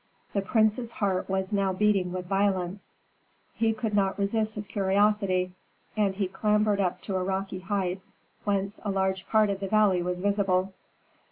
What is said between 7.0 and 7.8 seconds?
to a rocky